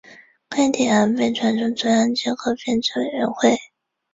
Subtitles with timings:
[0.49, 3.55] 该提案被转送中央机构编制委员会。